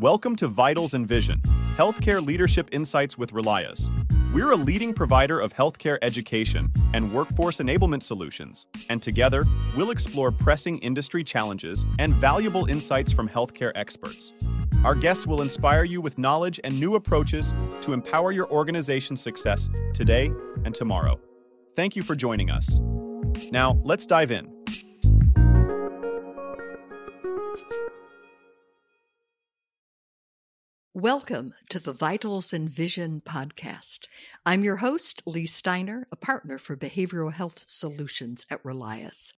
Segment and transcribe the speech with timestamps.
[0.00, 1.42] Welcome to Vitals and Vision,
[1.76, 3.90] Healthcare Leadership Insights with Relias.
[4.32, 9.42] We're a leading provider of healthcare education and workforce enablement solutions, and together,
[9.76, 14.34] we'll explore pressing industry challenges and valuable insights from healthcare experts.
[14.84, 19.68] Our guests will inspire you with knowledge and new approaches to empower your organization's success
[19.94, 20.30] today
[20.64, 21.18] and tomorrow.
[21.74, 22.78] Thank you for joining us.
[23.50, 24.57] Now, let's dive in.
[31.00, 34.08] Welcome to the Vitals and Vision podcast.
[34.44, 39.32] I'm your host, Leigh Steiner, a partner for behavioral health solutions at Relias.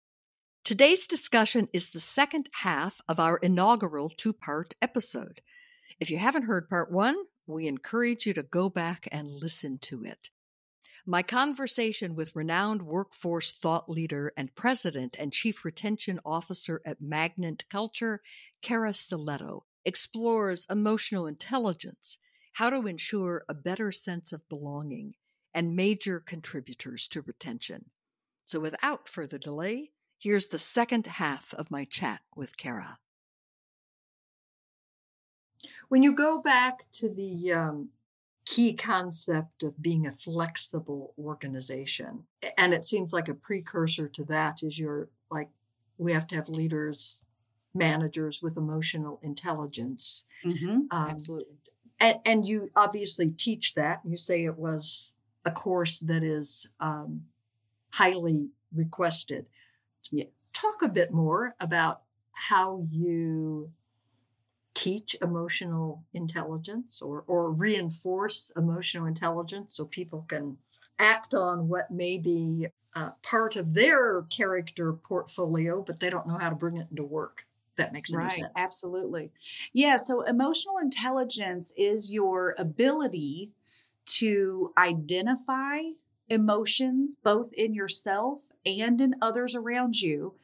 [0.65, 5.43] Today's discussion is the second half of our inaugural two part episode.
[6.01, 10.03] If you haven't heard part one, we encourage you to go back and listen to
[10.03, 10.31] it.
[11.05, 17.65] My conversation with renowned workforce thought leader and president and chief retention officer at Magnet
[17.69, 18.23] Culture,
[18.63, 22.19] Cara Silletto, explores emotional intelligence,
[22.55, 25.15] how to ensure a better sense of belonging,
[25.55, 27.87] and major contributors to retention.
[28.45, 32.99] So, without further delay, here's the second half of my chat with Cara.
[35.89, 37.91] When you go back to the um,
[38.45, 42.25] key concept of being a flexible organization,
[42.57, 45.51] and it seems like a precursor to that is your like
[45.99, 47.23] we have to have leaders
[47.75, 50.27] managers with emotional intelligence.
[50.45, 50.69] Mm-hmm.
[50.91, 51.55] Um, Absolutely.
[52.01, 54.01] And, and, you obviously teach that.
[54.05, 57.23] You say it was a course that is um,
[57.93, 59.47] highly requested.
[60.11, 60.51] Yes.
[60.55, 63.71] Talk a bit more about how you
[64.73, 70.57] teach emotional intelligence or, or reinforce emotional intelligence so people can
[70.99, 76.39] act on what may be uh, part of their character portfolio, but they don't know
[76.39, 77.47] how to bring it into work
[77.81, 78.53] that makes right, sense.
[78.57, 79.31] Absolutely.
[79.73, 79.97] Yeah.
[79.97, 83.51] So emotional intelligence is your ability
[84.07, 85.81] to identify
[86.29, 90.35] emotions both in yourself and in others around you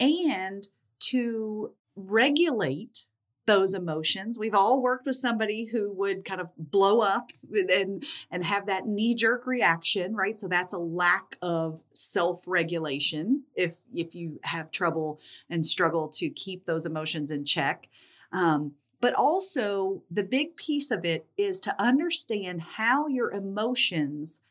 [0.00, 0.66] and
[0.98, 3.08] to regulate
[3.46, 4.38] those emotions.
[4.38, 8.86] We've all worked with somebody who would kind of blow up and and have that
[8.86, 10.38] knee jerk reaction, right?
[10.38, 16.64] So that's a lack of self-regulation if if you have trouble and struggle to keep
[16.64, 17.88] those emotions in check.
[18.32, 24.42] Um, but also the big piece of it is to understand how your emotions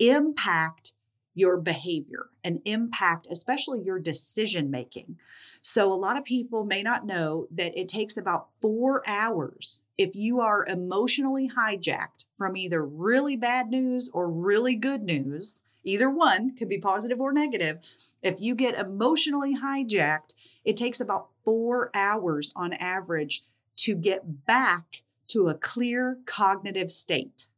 [0.00, 0.94] impact
[1.34, 5.18] your behavior and impact, especially your decision making.
[5.62, 10.14] So, a lot of people may not know that it takes about four hours if
[10.14, 15.64] you are emotionally hijacked from either really bad news or really good news.
[15.84, 17.78] Either one could be positive or negative.
[18.22, 23.42] If you get emotionally hijacked, it takes about four hours on average
[23.76, 27.48] to get back to a clear cognitive state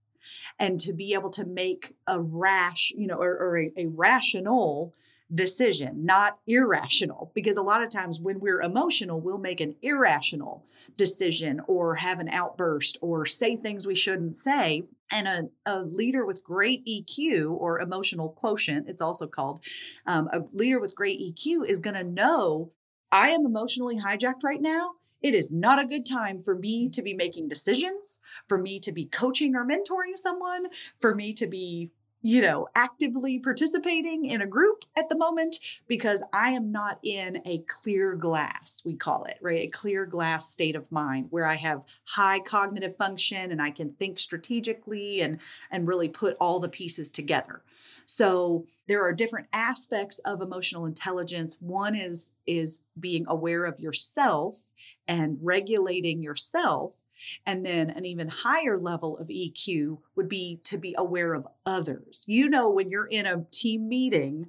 [0.62, 4.94] and to be able to make a rash, you know, or, or a, a rational
[5.34, 7.32] decision, not irrational.
[7.34, 10.64] Because a lot of times when we're emotional, we'll make an irrational
[10.96, 14.84] decision or have an outburst or say things we shouldn't say.
[15.10, 19.64] And a, a leader with great EQ or emotional quotient, it's also called,
[20.06, 22.70] um, a leader with great EQ is going to know
[23.10, 24.92] I am emotionally hijacked right now.
[25.22, 28.92] It is not a good time for me to be making decisions, for me to
[28.92, 30.66] be coaching or mentoring someone,
[30.98, 31.90] for me to be
[32.22, 37.42] you know, actively participating in a group at the moment because I am not in
[37.44, 39.62] a clear glass, we call it, right?
[39.62, 43.92] A clear glass state of mind where I have high cognitive function and I can
[43.94, 45.40] think strategically and
[45.72, 47.62] and really put all the pieces together.
[48.04, 51.56] So there are different aspects of emotional intelligence.
[51.60, 54.70] One is is being aware of yourself
[55.08, 57.02] and regulating yourself
[57.46, 62.24] and then an even higher level of EQ would be to be aware of others.
[62.26, 64.48] You know, when you're in a team meeting,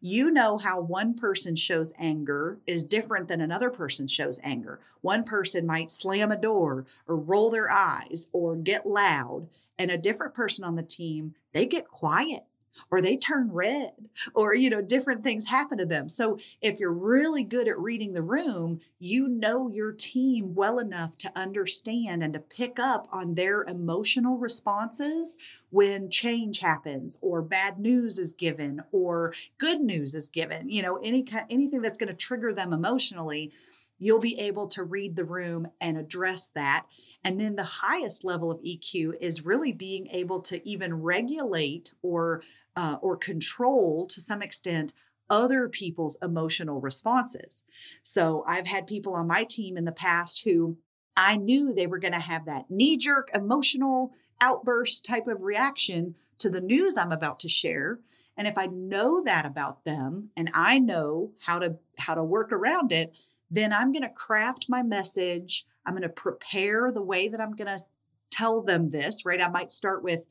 [0.00, 4.80] you know how one person shows anger is different than another person shows anger.
[5.00, 9.48] One person might slam a door or roll their eyes or get loud,
[9.78, 12.44] and a different person on the team, they get quiet
[12.90, 13.92] or they turn red
[14.34, 16.08] or you know different things happen to them.
[16.08, 21.18] So if you're really good at reading the room you know your team well enough
[21.18, 25.36] to understand and to pick up on their emotional responses
[25.68, 30.96] when change happens or bad news is given or good news is given you know
[31.02, 33.52] any kind anything that's going to trigger them emotionally
[33.98, 36.86] you'll be able to read the room and address that
[37.24, 42.42] and then the highest level of EQ is really being able to even regulate or
[42.76, 44.92] uh, or control to some extent
[45.30, 47.64] other people's emotional responses.
[48.02, 50.76] So I've had people on my team in the past who
[51.16, 56.14] I knew they were going to have that knee jerk emotional outburst type of reaction
[56.38, 58.00] to the news I'm about to share.
[58.36, 62.52] And if I know that about them and I know how to how to work
[62.52, 63.14] around it,
[63.50, 65.66] then I'm going to craft my message.
[65.86, 67.82] I'm going to prepare the way that I'm going to
[68.30, 69.40] tell them this, right?
[69.40, 70.24] I might start with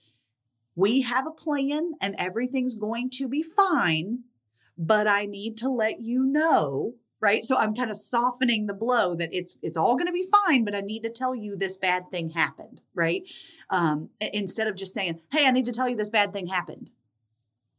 [0.76, 4.24] we have a plan and everything's going to be fine,
[4.78, 7.46] but I need to let you know right?
[7.46, 10.66] So i'm kind of softening the blow that it's it's all going to be fine
[10.66, 13.24] but i need to tell you this bad thing happened right?
[13.70, 16.92] Um, instead of just saying hey i need to tell you this bad thing happened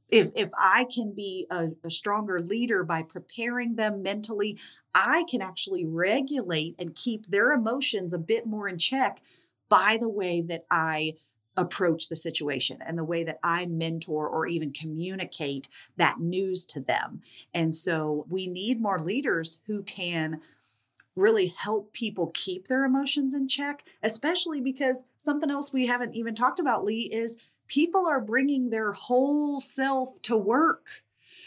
[0.08, 4.58] if if i can be a, a stronger leader by preparing them mentally
[4.94, 9.20] i can actually regulate and keep their emotions a bit more in check
[9.68, 11.14] by the way that i
[11.56, 16.80] approach the situation and the way that I mentor or even communicate that news to
[16.80, 17.22] them.
[17.52, 20.40] And so we need more leaders who can
[21.16, 26.34] really help people keep their emotions in check, especially because something else we haven't even
[26.34, 27.36] talked about, Leigh, is
[27.75, 31.03] people are bringing their whole self to work.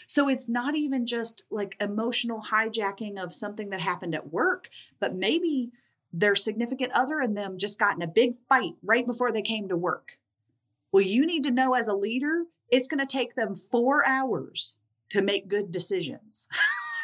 [0.06, 4.68] So it's not even just like emotional hijacking of something that happened at work,
[5.00, 5.70] but maybe
[6.12, 9.68] their significant other and them just got in a big fight right before they came
[9.68, 10.12] to work.
[10.92, 14.76] Well, you need to know as a leader, it's going to take them four hours
[15.10, 16.46] to make good decisions.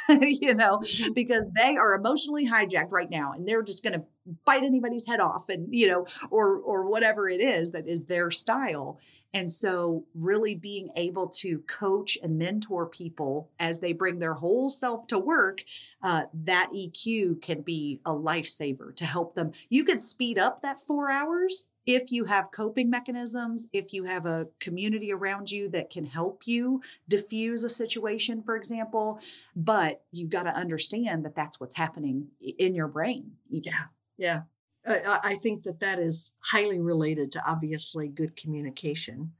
[0.08, 1.12] you know, mm-hmm.
[1.14, 4.04] because they are emotionally hijacked right now and they're just going to
[4.44, 8.30] bite anybody's head off and, you know, or or whatever it is that is their
[8.30, 8.98] style.
[9.34, 14.70] And so, really being able to coach and mentor people as they bring their whole
[14.70, 15.64] self to work,
[16.04, 19.50] uh, that EQ can be a lifesaver to help them.
[19.70, 24.24] You can speed up that four hours if you have coping mechanisms, if you have
[24.24, 29.18] a community around you that can help you diffuse a situation, for example.
[29.56, 33.32] But you've got to understand that that's what's happening in your brain.
[33.50, 33.72] Yeah.
[34.16, 34.42] Yeah.
[34.86, 39.32] I think that that is highly related to obviously good communication.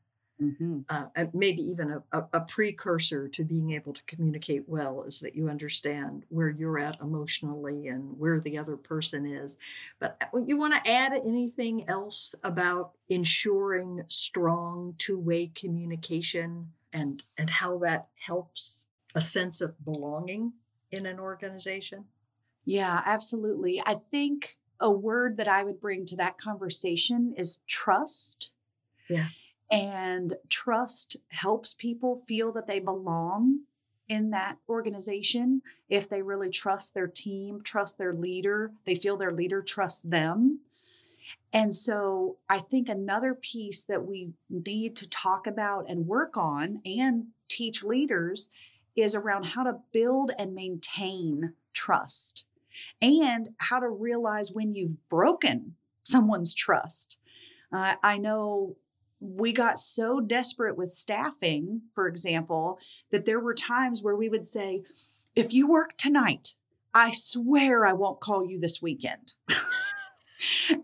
[0.43, 0.81] Mm-hmm.
[0.89, 5.21] Uh, and maybe even a, a, a, precursor to being able to communicate well is
[5.21, 9.57] that you understand where you're at emotionally and where the other person is.
[10.01, 17.23] But uh, you want to add anything else about ensuring strong two way communication and,
[17.39, 20.53] and how that helps a sense of belonging
[20.91, 22.07] in an organization?
[22.65, 23.81] Yeah, absolutely.
[23.87, 28.51] I think a word that I would bring to that conversation is trust.
[29.09, 29.29] Yeah.
[29.71, 33.61] And trust helps people feel that they belong
[34.09, 35.63] in that organization.
[35.89, 40.61] If they really trust their team, trust their leader, they feel their leader trusts them.
[41.53, 46.81] And so I think another piece that we need to talk about and work on
[46.85, 48.51] and teach leaders
[48.97, 52.45] is around how to build and maintain trust
[53.03, 57.19] and how to realize when you've broken someone's trust.
[57.73, 58.77] Uh, I know
[59.21, 62.79] we got so desperate with staffing, for example,
[63.11, 64.83] that there were times where we would say,
[65.35, 66.57] if you work tonight,
[66.93, 69.35] I swear I won't call you this weekend.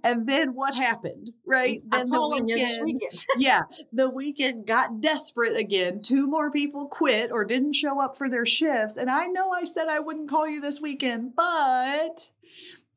[0.04, 1.80] and then what happened, right?
[1.92, 3.24] I'm then the weekend, weekend.
[3.38, 3.62] yeah,
[3.92, 6.02] the weekend got desperate again.
[6.02, 8.96] Two more people quit or didn't show up for their shifts.
[8.96, 12.30] And I know I said I wouldn't call you this weekend, but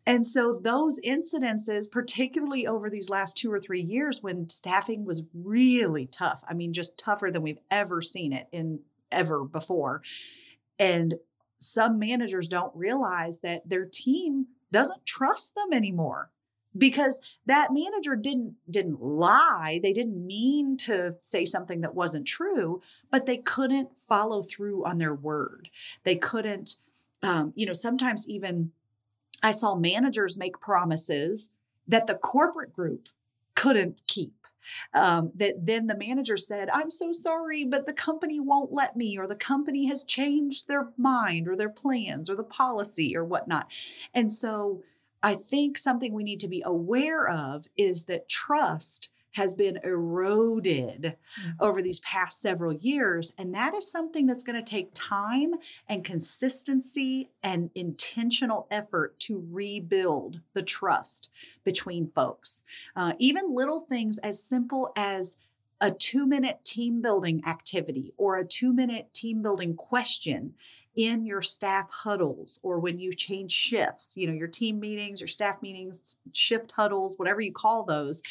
[0.06, 5.24] and so those incidences, particularly over these last two or three years when staffing was
[5.34, 8.80] really tough, I mean, just tougher than we've ever seen it in
[9.12, 10.02] ever before.
[10.78, 11.16] And
[11.60, 16.30] some managers don't realize that their team doesn't trust them anymore
[16.78, 19.80] because that manager didn't didn't lie.
[19.82, 22.82] They didn't mean to say something that wasn't true
[23.14, 25.70] but they couldn't follow through on their word.
[26.04, 26.78] They couldn't
[27.22, 28.72] um, you know sometimes even
[29.42, 31.52] i saw managers make promises
[31.88, 33.10] that the corporate group
[33.56, 34.34] couldn't keep.
[34.94, 39.18] Um, that then the manager said i'm so sorry but the company won't let me
[39.18, 43.70] or the company has changed their mind or their plans or the policy or whatnot.
[44.14, 44.82] And so
[45.24, 51.02] I think something we need to be aware of is that trust has been eroded
[51.02, 51.50] mm-hmm.
[51.60, 53.34] over these past several years.
[53.38, 55.54] And that is something that's going to take time
[55.90, 61.32] and consistency and intentional effort to rebuild the trust
[61.64, 62.64] between folks.
[62.96, 65.38] Uh, even little things as simple as
[65.82, 70.54] a two minute team building activity or a two minute team building question
[70.96, 75.28] in your staff huddles or when you change shifts, you know, your team meetings, your
[75.28, 78.22] staff meetings, shift huddles, whatever you call those,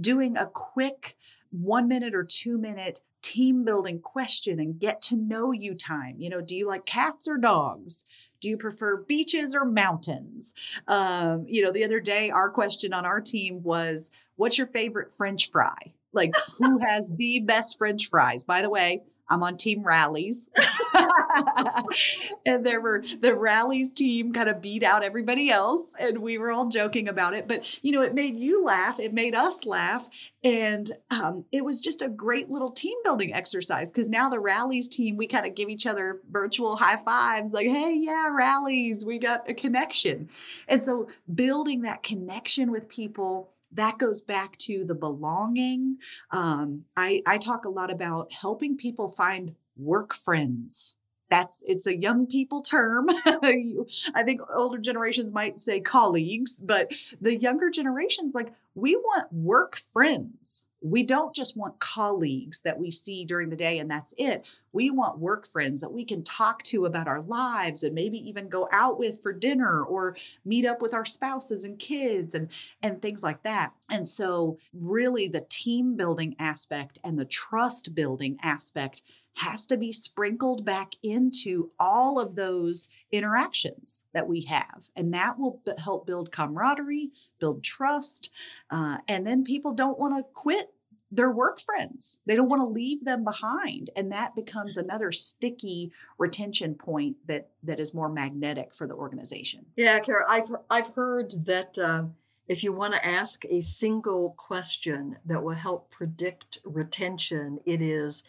[0.00, 1.16] doing a quick
[1.50, 6.16] one minute or two minute team building question and get to know you time.
[6.18, 8.04] You know, do you like cats or dogs?
[8.40, 10.54] Do you prefer beaches or mountains?
[10.86, 15.12] Um, you know, the other day, our question on our team was, What's your favorite
[15.12, 15.76] French fry?
[16.12, 18.44] Like, who has the best French fries?
[18.44, 20.48] By the way, I'm on team Rally's.
[22.46, 25.82] and there were the Rally's team kind of beat out everybody else.
[26.00, 27.46] And we were all joking about it.
[27.46, 28.98] But, you know, it made you laugh.
[28.98, 30.08] It made us laugh.
[30.42, 34.88] And um, it was just a great little team building exercise because now the Rally's
[34.88, 39.18] team, we kind of give each other virtual high fives like, hey, yeah, Rally's, we
[39.18, 40.30] got a connection.
[40.68, 45.98] And so building that connection with people that goes back to the belonging.
[46.30, 50.96] Um, I, I talk a lot about helping people find work friends.
[51.30, 53.06] That's it's a young people term.
[53.26, 59.76] I think older generations might say colleagues, but the younger generations like we want work
[59.76, 64.46] friends we don't just want colleagues that we see during the day and that's it.
[64.72, 68.48] We want work friends that we can talk to about our lives and maybe even
[68.48, 72.48] go out with for dinner or meet up with our spouses and kids and
[72.82, 73.72] and things like that.
[73.90, 79.02] And so really the team building aspect and the trust building aspect
[79.38, 84.88] has to be sprinkled back into all of those interactions that we have.
[84.96, 88.30] And that will b- help build camaraderie, build trust.
[88.70, 90.72] Uh, and then people don't want to quit
[91.10, 92.20] their work friends.
[92.26, 93.90] They don't want to leave them behind.
[93.96, 99.64] And that becomes another sticky retention point that that is more magnetic for the organization.
[99.76, 102.04] Yeah, Cara, I've I've heard that uh,
[102.46, 108.24] if you want to ask a single question that will help predict retention, it is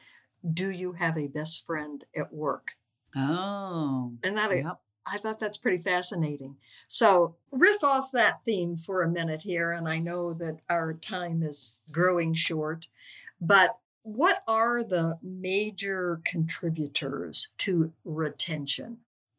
[0.53, 2.75] do you have a best friend at work?
[3.15, 4.13] Oh.
[4.24, 4.79] And that yep.
[5.05, 6.57] I thought that's pretty fascinating.
[6.87, 11.41] So, riff off that theme for a minute here, and I know that our time
[11.41, 12.87] is growing short,
[13.41, 18.97] but what are the major contributors to retention?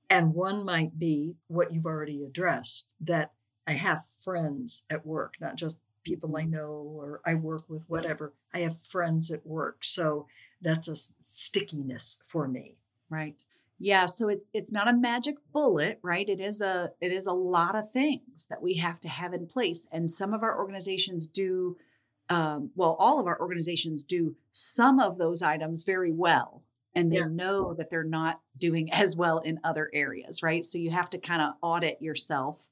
[0.08, 3.32] And one might be what you've already addressed that
[3.66, 6.52] I have friends at work, not just people I mm-hmm.
[6.52, 8.32] know or I work with, whatever.
[8.52, 9.84] I have friends at work.
[9.84, 10.26] So
[10.60, 12.76] that's a stickiness for me.
[13.08, 13.42] Right.
[13.82, 16.28] Yeah, so it, it's not a magic bullet, right?
[16.28, 19.46] It is a it is a lot of things that we have to have in
[19.46, 21.78] place, and some of our organizations do,
[22.28, 26.62] um, well, all of our organizations do some of those items very well,
[26.94, 27.28] and they yeah.
[27.28, 30.62] know that they're not doing as well in other areas, right?
[30.62, 32.68] So you have to kind of audit yourself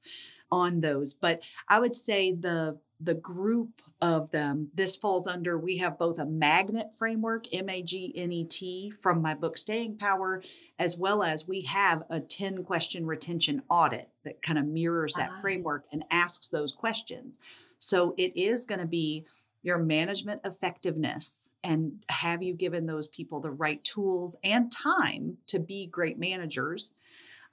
[0.51, 1.13] on those.
[1.13, 6.19] But I would say the the group of them, this falls under, we have both
[6.19, 10.41] a magnet framework, M A G N E T, from my book Staying Power,
[10.79, 15.29] as well as we have a 10 question retention audit that kind of mirrors that
[15.29, 15.41] uh-huh.
[15.41, 17.39] framework and asks those questions.
[17.77, 19.25] So it is going to be
[19.61, 25.59] your management effectiveness and have you given those people the right tools and time to
[25.59, 26.95] be great managers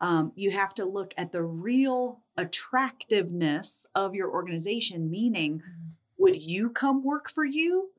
[0.00, 5.86] um, you have to look at the real attractiveness of your organization, meaning, mm-hmm.
[6.18, 7.90] would you come work for you?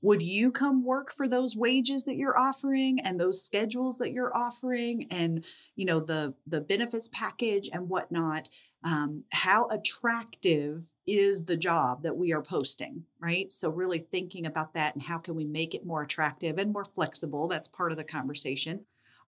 [0.00, 4.36] Would you come work for those wages that you're offering and those schedules that you're
[4.36, 8.48] offering and you know the the benefits package and whatnot?
[8.84, 14.72] Um, how attractive is the job that we are posting right so really thinking about
[14.74, 17.98] that and how can we make it more attractive and more flexible that's part of
[17.98, 18.78] the conversation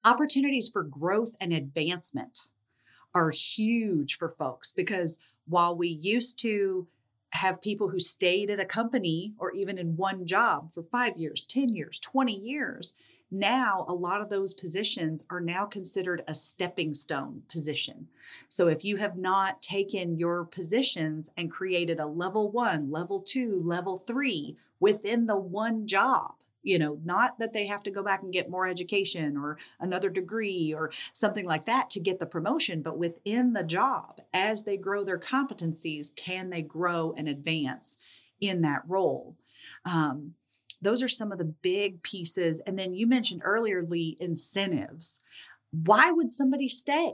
[0.04, 2.50] opportunities for growth and advancement
[3.16, 5.18] are huge for folks because
[5.48, 6.86] while we used to
[7.32, 11.46] have people who stayed at a company or even in one job for five years,
[11.46, 12.96] 10 years, 20 years,
[13.32, 18.08] now a lot of those positions are now considered a stepping stone position.
[18.50, 23.60] So if you have not taken your positions and created a level one, level two,
[23.64, 28.24] level three within the one job, you know not that they have to go back
[28.24, 32.82] and get more education or another degree or something like that to get the promotion
[32.82, 37.98] but within the job as they grow their competencies can they grow and advance
[38.42, 39.36] in that role?
[39.86, 40.34] Um,
[40.82, 42.62] those are some of the big pieces.
[42.62, 45.22] And then you mentioned earlier Leigh incentives.
[45.72, 47.14] Why would somebody stay?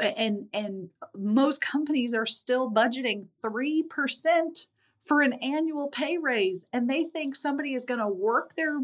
[0.00, 4.68] And and most companies are still budgeting 3%
[5.00, 8.80] for an annual pay raise and they think somebody is going to work their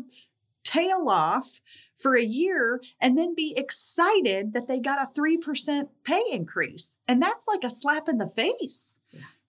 [0.65, 1.61] tail off
[1.97, 6.97] for a year and then be excited that they got a 3% pay increase.
[7.07, 8.99] And that's like a slap in the face.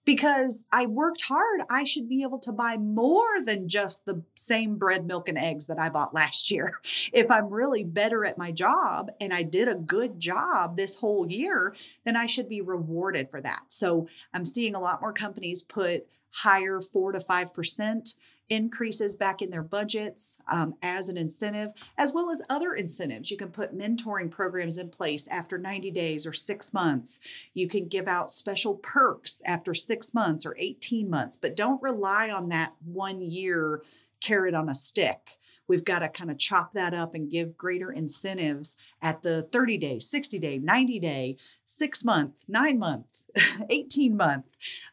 [0.04, 4.76] Because I worked hard, I should be able to buy more than just the same
[4.76, 6.78] bread, milk, and eggs that I bought last year.
[7.12, 11.28] If I'm really better at my job and I did a good job this whole
[11.28, 13.62] year, then I should be rewarded for that.
[13.66, 18.16] So I'm seeing a lot more companies put higher four to five percent
[18.48, 23.30] increases back in their budgets um, as an incentive, as well as other incentives.
[23.30, 27.20] You can put mentoring programs in place after 90 days or six months.
[27.54, 32.30] You can give out special perks after six months or 18 months, but don't rely
[32.30, 33.82] on that one year
[34.26, 35.38] carrot on a stick.
[35.68, 39.78] We've got to kind of chop that up and give greater incentives at the 30
[39.78, 43.06] day, 60 day, 90 day, six month, nine month,
[43.70, 44.44] 18 month.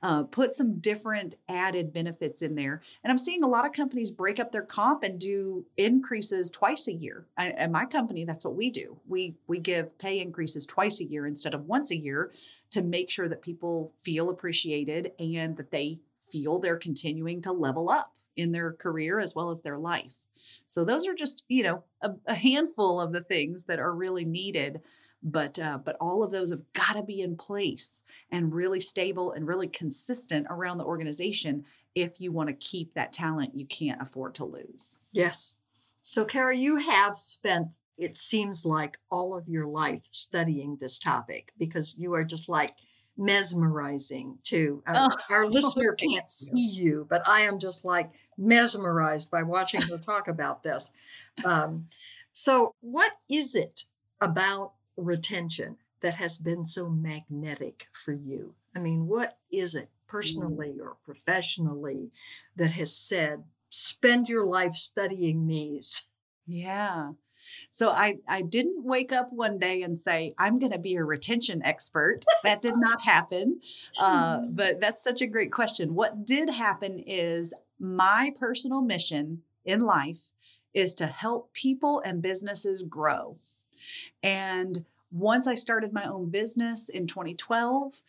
[0.04, 2.82] Uh, put some different added benefits in there.
[3.04, 6.88] And I'm seeing a lot of companies break up their comp and do increases twice
[6.88, 7.26] a year.
[7.38, 8.98] I, at my company, that's what we do.
[9.08, 12.32] We we give pay increases twice a year instead of once a year
[12.72, 17.90] to make sure that people feel appreciated and that they feel they're continuing to level
[17.90, 20.24] up in their career as well as their life.
[20.66, 24.26] So those are just, you know, a, a handful of the things that are really
[24.26, 24.82] needed.
[25.26, 29.32] But uh, but all of those have got to be in place and really stable
[29.32, 31.64] and really consistent around the organization
[31.96, 35.00] if you want to keep that talent you can't afford to lose.
[35.14, 35.60] Yes.
[36.02, 41.54] So, Cara, you have spent, it seems like, all of your life studying this topic
[41.58, 42.76] because you are just like
[43.18, 44.82] mesmerizing too.
[44.88, 45.34] uh, oh.
[45.34, 50.28] our listener can't see you but i am just like mesmerized by watching her talk
[50.28, 50.92] about this
[51.46, 51.88] um,
[52.32, 53.86] so what is it
[54.22, 60.08] about retention that has been so magnetic for you i mean what is it mm.
[60.08, 62.10] personally or professionally
[62.56, 66.08] that has said spend your life studying me's
[66.48, 67.12] yeah
[67.70, 71.04] so I, I didn't wake up one day and say, I'm going to be a
[71.04, 72.26] retention expert.
[72.44, 73.62] That did not happen.
[74.00, 75.96] Uh, but that's such a great question.
[75.96, 80.30] What did happen is my personal mission in life
[80.74, 83.38] is to help people and businesses grow.
[84.22, 88.02] And once I started my own business in 2012,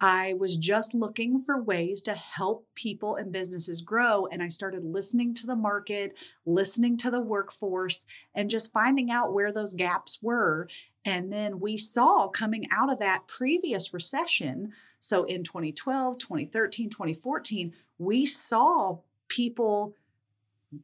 [0.00, 4.26] I was just looking for ways to help people and businesses grow.
[4.26, 6.14] And I started listening to the market,
[6.46, 10.68] listening to the workforce, and just finding out where those gaps were.
[11.04, 14.72] And then we saw coming out of that previous recession.
[15.00, 19.94] So in 2012, 2013, 2014, we saw people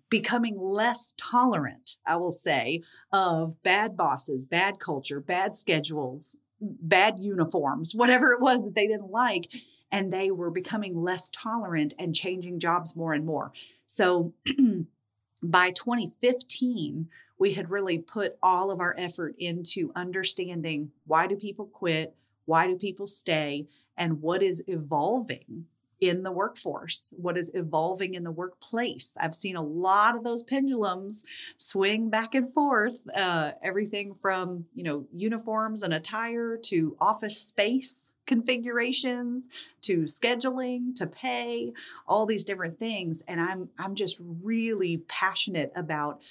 [0.09, 6.37] becoming less tolerant, I will say, of bad bosses, bad culture, bad schedules,
[6.81, 9.53] bad uniforms, whatever it was that they didn't like.
[9.93, 13.53] And they were becoming less tolerant and changing jobs more and more.
[13.87, 14.35] So
[15.43, 21.67] by 2015, we had really put all of our effort into understanding why do people
[21.67, 22.17] quit?
[22.47, 23.69] Why do people stay?
[23.97, 25.67] And what is evolving
[26.09, 29.17] in the workforce, what is evolving in the workplace.
[29.21, 31.25] I've seen a lot of those pendulums
[31.57, 38.13] swing back and forth, uh, everything from you know uniforms and attire to office space
[38.27, 39.49] configurations
[39.83, 41.73] to scheduling to pay
[42.07, 46.23] all these different things and i'm i'm just really passionate about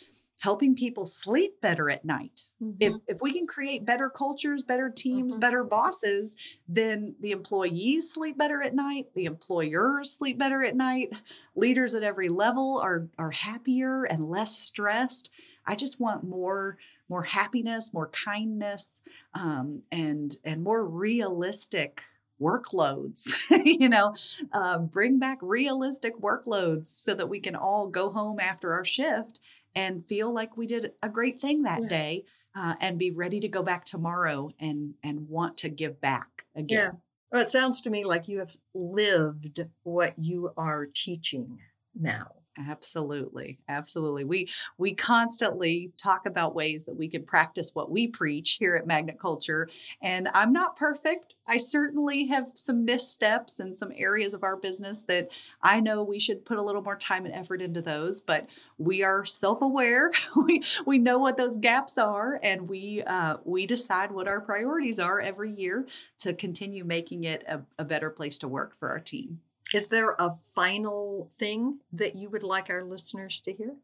[0.43, 2.41] helping people sleep better at night.
[2.61, 2.75] Mm-hmm.
[2.81, 5.39] If if we can create better cultures, better teams, mm-hmm.
[5.39, 6.35] better bosses,
[6.67, 11.13] then the employees sleep better at night, the employers sleep better at night,
[11.55, 15.31] leaders at every level are are happier and less stressed.
[15.65, 16.77] I just want more
[17.07, 19.01] more happiness, more kindness,
[19.33, 22.01] um, and and more realistic
[22.41, 23.31] workloads
[23.63, 24.13] you know
[24.51, 29.39] uh, bring back realistic workloads so that we can all go home after our shift
[29.75, 31.87] and feel like we did a great thing that yeah.
[31.87, 36.45] day uh, and be ready to go back tomorrow and and want to give back
[36.55, 36.77] again.
[36.77, 36.91] Yeah.
[37.31, 41.59] Well, it sounds to me like you have lived what you are teaching
[41.95, 42.31] now.
[42.57, 43.57] Absolutely.
[43.67, 44.25] Absolutely.
[44.25, 48.85] We we constantly talk about ways that we can practice what we preach here at
[48.85, 49.67] Magnet Culture.
[50.03, 51.35] And I'm not perfect.
[51.47, 55.31] I certainly have some missteps in some areas of our business that
[55.63, 59.01] I know we should put a little more time and effort into those, but we
[59.03, 60.11] are self-aware.
[60.45, 64.99] we we know what those gaps are and we uh, we decide what our priorities
[64.99, 65.87] are every year
[66.19, 69.39] to continue making it a, a better place to work for our team.
[69.73, 73.75] Is there a final thing that you would like our listeners to hear?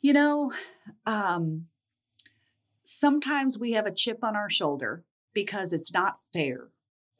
[0.00, 0.52] You know,
[1.06, 1.66] um,
[2.84, 6.68] sometimes we have a chip on our shoulder because it's not fair.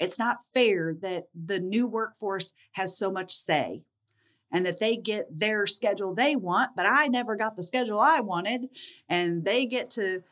[0.00, 3.82] It's not fair that the new workforce has so much say
[4.50, 8.20] and that they get their schedule they want, but I never got the schedule I
[8.20, 8.70] wanted.
[9.08, 10.24] And they get to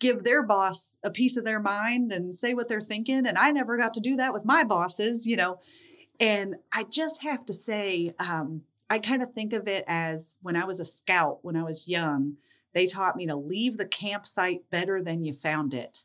[0.00, 3.26] give their boss a piece of their mind and say what they're thinking.
[3.26, 5.60] And I never got to do that with my bosses, you know.
[6.20, 10.54] And I just have to say, um, I kind of think of it as when
[10.54, 12.36] I was a scout, when I was young,
[12.74, 16.04] they taught me to leave the campsite better than you found it.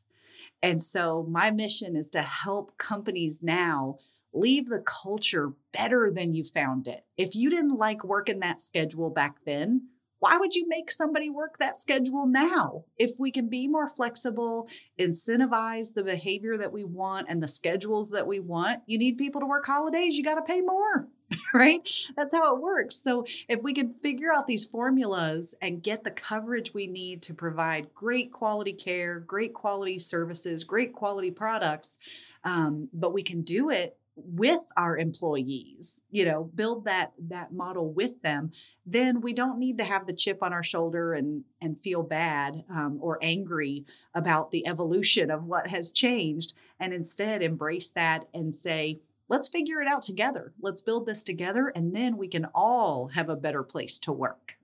[0.64, 3.98] And so my mission is to help companies now
[4.34, 7.06] leave the culture better than you found it.
[7.18, 11.58] If you didn't like working that schedule back then, why would you make somebody work
[11.60, 12.86] that schedule now?
[12.98, 14.68] If we can be more flexible,
[15.00, 19.42] incentivize the behavior that we want and the schedules that we want, you need people
[19.42, 21.08] to work holidays, you got to pay more,
[21.54, 21.88] right?
[22.16, 22.96] That's how it works.
[22.96, 27.34] So, if we can figure out these formulas and get the coverage we need to
[27.34, 32.00] provide great quality care, great quality services, great quality products,
[32.46, 37.92] um, but we can do it with our employees you know build that that model
[37.92, 38.50] with them
[38.86, 42.64] then we don't need to have the chip on our shoulder and and feel bad
[42.70, 48.56] um, or angry about the evolution of what has changed and instead embrace that and
[48.56, 53.08] say let's figure it out together let's build this together and then we can all
[53.08, 54.56] have a better place to work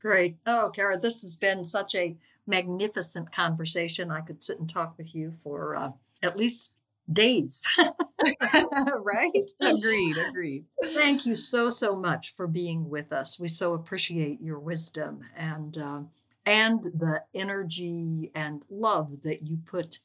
[0.00, 0.38] Great.
[0.46, 4.10] Oh, Cara, this has been such a magnificent conversation.
[4.10, 5.90] I could sit and talk with you for uh,
[6.22, 6.74] at least
[7.12, 7.62] days.
[9.02, 9.50] right?
[9.60, 10.16] Agreed.
[10.16, 10.64] Agreed.
[10.94, 13.38] Thank you so so much for being with us.
[13.38, 16.02] We so appreciate your wisdom and uh,
[16.46, 20.00] and the energy and love that you put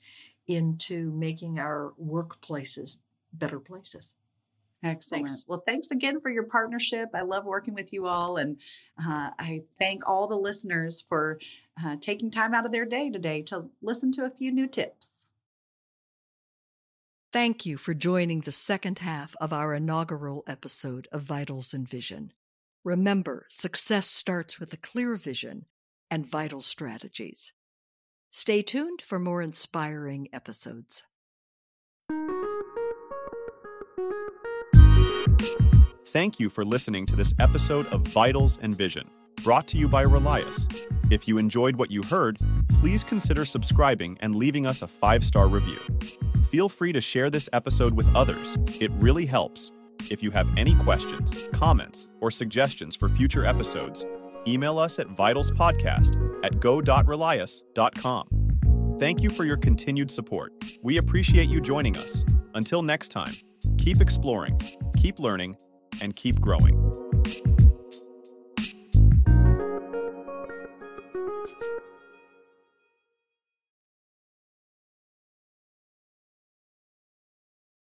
[0.47, 2.97] into making our workplaces
[3.33, 4.15] better places.
[4.83, 5.25] Excellent.
[5.25, 5.45] Thanks.
[5.47, 7.09] Well, thanks again for your partnership.
[7.15, 8.57] I love working with you all, and
[8.99, 11.39] uh, I thank all the listeners for
[11.83, 15.25] uh, taking time out of their day today to listen to a few new tips.
[17.35, 22.31] Thank you for joining the second half of our inaugural episode of Vitals and Vision.
[22.85, 25.65] Remember, success starts with a clear vision
[26.09, 27.51] and vital strategies.
[28.31, 31.03] Stay tuned for more inspiring episodes.
[36.05, 39.09] Thank you for listening to this episode of Vitals and Vision,
[39.43, 40.73] brought to you by Relias.
[41.11, 42.37] If you enjoyed what you heard,
[42.79, 45.79] please consider subscribing and leaving us a five star review
[46.55, 48.57] feel free to share this episode with others.
[48.79, 49.73] It really helps.
[50.09, 54.05] If you have any questions, comments, or suggestions for future episodes,
[54.47, 58.27] email us at vitalspodcast at go.relias.com.
[59.01, 60.53] Thank you for your continued support.
[60.81, 62.23] We appreciate you joining us.
[62.53, 63.35] Until next time,
[63.77, 64.57] keep exploring,
[64.95, 65.57] keep learning,
[65.99, 67.04] and keep growing.